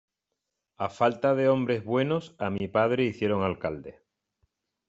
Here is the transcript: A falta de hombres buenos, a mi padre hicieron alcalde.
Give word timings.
A 0.85 0.87
falta 0.99 1.35
de 1.35 1.47
hombres 1.47 1.85
buenos, 1.85 2.33
a 2.39 2.49
mi 2.49 2.67
padre 2.67 3.03
hicieron 3.03 3.43
alcalde. 3.43 3.99